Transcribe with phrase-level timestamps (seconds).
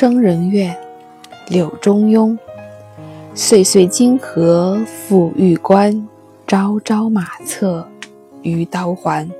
[0.00, 0.74] 征人怨，
[1.48, 2.34] 柳中庸。
[3.34, 6.08] 岁岁金河复玉关，
[6.46, 7.86] 朝朝马策
[8.40, 9.30] 于刀环。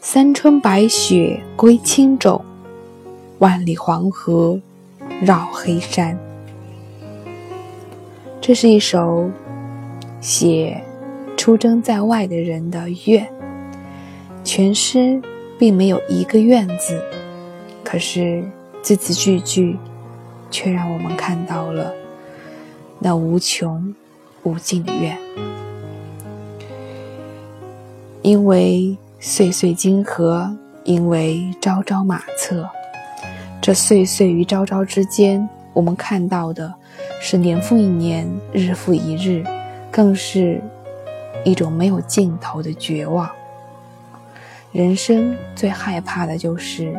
[0.00, 2.44] 三春白雪归青冢，
[3.38, 4.60] 万里黄河
[5.20, 6.18] 绕黑山。
[8.40, 9.30] 这是一首
[10.20, 10.82] 写
[11.36, 13.32] 出征在外的人的怨，
[14.42, 15.22] 全诗
[15.56, 17.00] 并没有一个怨字，
[17.84, 18.42] 可是
[18.88, 19.76] 字字句句
[20.50, 21.92] 却让我们看到了
[22.98, 23.94] 那无穷
[24.44, 25.18] 无尽的怨，
[28.22, 28.96] 因为。
[29.20, 32.68] 岁岁金河，因为朝朝马策。
[33.60, 36.72] 这岁岁与朝朝之间，我们看到的
[37.20, 39.44] 是年复一年，日复一日，
[39.90, 40.62] 更是
[41.44, 43.28] 一种没有尽头的绝望。
[44.70, 46.96] 人生最害怕的就是，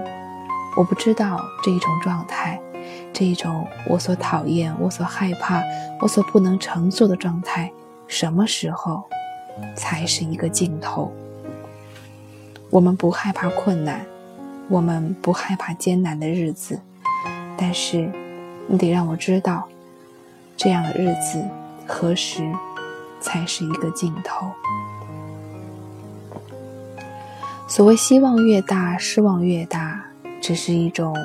[0.80, 2.58] 我不知道这一种状态，
[3.12, 5.62] 这一种我所讨厌、我所害怕、
[6.00, 7.70] 我所不能承受的状态，
[8.08, 9.04] 什么时候
[9.76, 11.12] 才是一个尽头？
[12.70, 14.06] 我们不害怕困难，
[14.70, 16.80] 我们不害怕艰难的日子，
[17.58, 18.10] 但是，
[18.66, 19.68] 你得让我知道，
[20.56, 21.44] 这样的日子
[21.86, 22.50] 何时
[23.20, 24.48] 才是一个尽头？
[27.68, 30.06] 所谓希望越大，失望越大，
[30.42, 31.16] 只是一种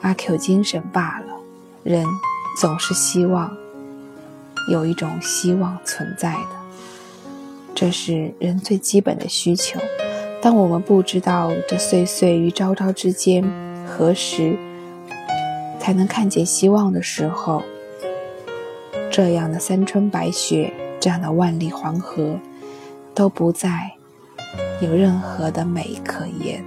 [0.00, 1.26] 阿 Q 精神罢了。
[1.82, 2.04] 人
[2.58, 3.54] 总是希望
[4.70, 6.48] 有一种希望存在的。
[7.74, 9.80] 这是人最基本的需求。
[10.40, 13.44] 当我们不知道这岁岁与朝朝之间
[13.86, 14.56] 何时
[15.80, 17.62] 才能看见希望的时候，
[19.10, 22.38] 这样的三春白雪，这样的万里黄河，
[23.14, 23.92] 都不再
[24.80, 26.64] 有任何的美可言。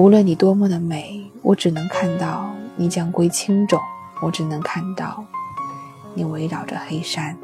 [0.00, 3.78] 无论你多么的美，我只能看到你将归青冢，
[4.22, 5.22] 我只能看到。
[6.14, 7.36] 你围绕着黑山，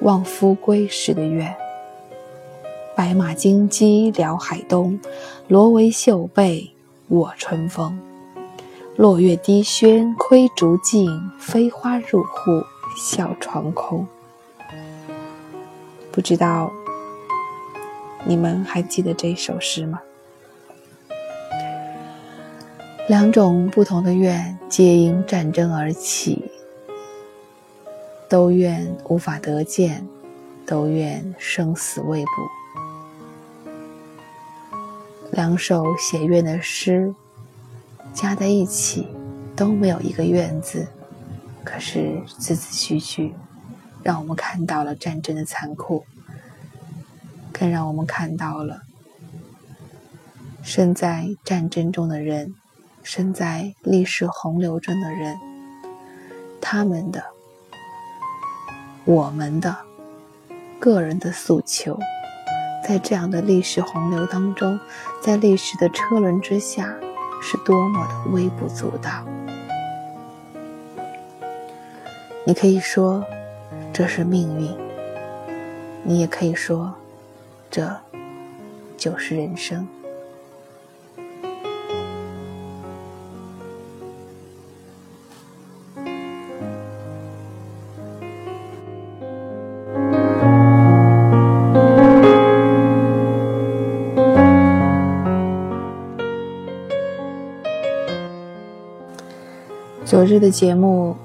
[0.00, 1.54] 望夫归时的怨。
[2.96, 4.98] 白马金鸡辽海东，
[5.46, 6.68] 罗帷绣被
[7.10, 7.96] 卧春风。
[8.96, 12.64] 落月低轩窥竹径，飞花入户
[12.96, 14.06] 笑窗空。
[16.10, 16.72] 不知道
[18.24, 20.00] 你们还记得这首诗吗？
[23.06, 26.50] 两种不同的愿，皆因战争而起，
[28.30, 30.08] 都愿无法得见，
[30.64, 33.70] 都愿生死未卜。
[35.32, 37.14] 两首写愿的诗。
[38.16, 39.06] 加在一起
[39.54, 40.88] 都没有一个“怨”字，
[41.62, 43.34] 可是字字句句，
[44.02, 46.06] 让我们看到了战争的残酷，
[47.52, 48.84] 更让我们看到了
[50.62, 52.54] 身在战争中的人，
[53.02, 55.36] 身在历史洪流中的人，
[56.58, 57.22] 他们的
[59.04, 59.76] 我们的
[60.80, 61.98] 个人的诉求，
[62.82, 64.80] 在这样的历史洪流当中，
[65.22, 66.96] 在历史的车轮之下，
[67.42, 69.24] 是多么的微不足道。
[72.44, 73.24] 你可以说
[73.92, 74.76] 这是命运，
[76.02, 76.94] 你也可以说
[77.70, 77.94] 这
[78.96, 79.86] 就是人生。
[100.06, 101.16] 昨日的节目，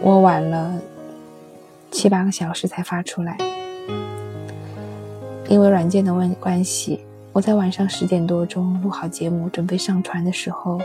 [0.00, 0.74] 我晚了
[1.92, 3.38] 七八个小时才发出来，
[5.48, 10.80] 因为软件的问关系，我在晚上十点多钟录好节目，准备上传的时候，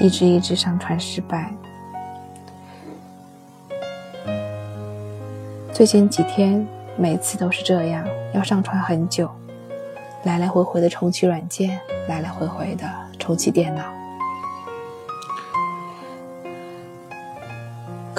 [0.00, 1.52] 一直一直上传失败。
[5.72, 6.64] 最近几天
[6.96, 9.28] 每次都是这样，要上传很久，
[10.22, 12.88] 来来回回的重启软件，来来回回的
[13.18, 14.01] 重启电脑。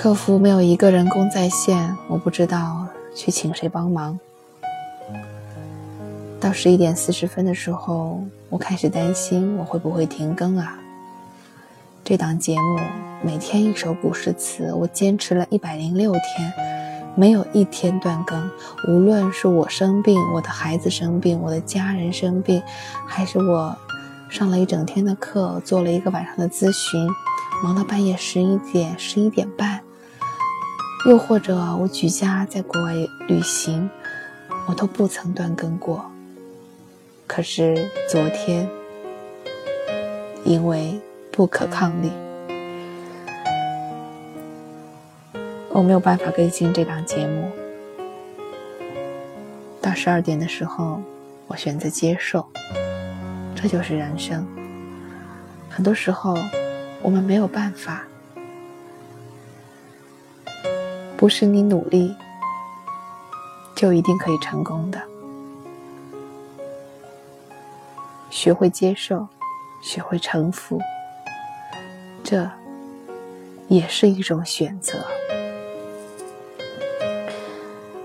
[0.03, 2.85] 客服没有一个人工在线，我不知道
[3.15, 4.19] 去请谁帮忙。
[6.41, 10.77] 到十一点四十分的时候，我开始担心我会不会停更啊？
[12.03, 12.79] 这档节目
[13.21, 16.53] 每天一首古诗词，我坚持了一百零六天，
[17.15, 18.51] 没有一天断更。
[18.89, 22.61] 无论是我生病，我的孩子生病，我的家人生病，
[23.07, 23.73] 还是我
[24.27, 27.09] 上了一整天的课，做了一个晚上的咨询，
[27.63, 29.79] 忙到半夜十一点、十一点半。
[31.05, 32.93] 又或者我举家在国外
[33.27, 33.89] 旅行，
[34.65, 36.09] 我都不曾断更过。
[37.27, 38.65] 可是昨天，
[40.45, 40.97] 因为
[41.29, 42.09] 不可抗力，
[45.71, 47.51] 我没有办法更新这档节目。
[49.81, 51.01] 到十二点的时候，
[51.47, 52.47] 我选择接受，
[53.53, 54.47] 这就是人生。
[55.69, 56.37] 很多时候，
[57.01, 58.07] 我们没有办法。
[61.23, 62.13] 不是你努力
[63.73, 65.01] 就一定可以成功的。
[68.29, 69.25] 学会接受，
[69.81, 70.81] 学会臣服，
[72.25, 72.45] 这
[73.69, 74.99] 也是一种选择。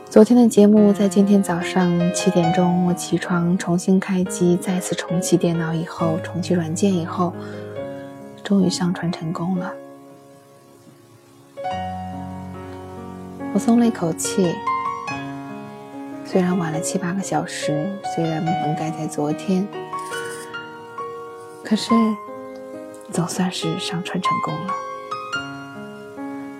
[0.08, 7.34] 昨天的节目在今天早上七点钟，我起床重新开机，再次重启电脑以后，重启软件以后，
[8.44, 9.74] 终于上传成功了。
[13.54, 14.54] 我松了一口气，
[16.24, 19.66] 虽然晚了七八个小时，虽然本该在昨天，
[21.64, 21.90] 可是
[23.10, 24.74] 总算是上传成功了。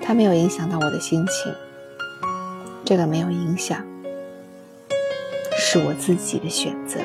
[0.01, 1.55] 它没有影响到我的心情，
[2.85, 3.85] 这个没有影响，
[5.57, 6.99] 是我自己的选择。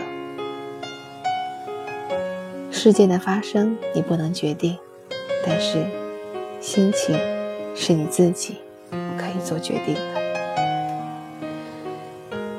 [2.72, 4.78] 事件的发生你不能决定，
[5.46, 5.86] 但是
[6.62, 7.16] 心情
[7.76, 8.63] 是你自己。
[9.44, 10.24] 做决定的。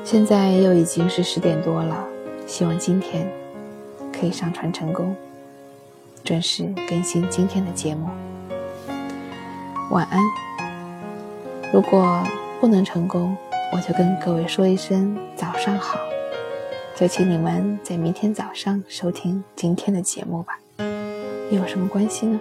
[0.03, 2.05] 现在又已经是十点多了，
[2.45, 3.27] 希望今天
[4.13, 5.15] 可以上传成功，
[6.23, 8.07] 准时更新今天的节目。
[9.89, 10.19] 晚安。
[11.73, 12.23] 如果
[12.61, 13.35] 不能成功，
[13.73, 15.99] 我就跟各位说一声早上好，
[16.95, 20.59] 就请你们在明天早上收听今天的节目吧。
[21.51, 22.39] 有什么关系呢？